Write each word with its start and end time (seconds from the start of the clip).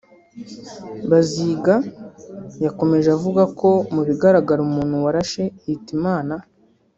Baziga 1.09 1.75
yakomeje 2.65 3.09
avuga 3.17 3.41
ko 3.59 3.69
mu 3.93 4.01
bigaragara 4.07 4.59
umuntu 4.67 4.95
warashe 5.05 5.43
Hitimana 5.65 6.35